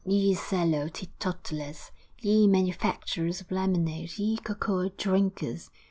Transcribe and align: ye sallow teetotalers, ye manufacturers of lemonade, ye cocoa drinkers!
ye 0.03 0.33
sallow 0.33 0.87
teetotalers, 0.87 1.91
ye 2.19 2.47
manufacturers 2.47 3.39
of 3.39 3.51
lemonade, 3.51 4.17
ye 4.17 4.35
cocoa 4.37 4.89
drinkers! 4.97 5.69